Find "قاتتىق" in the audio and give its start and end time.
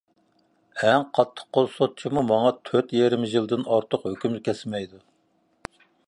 1.17-1.49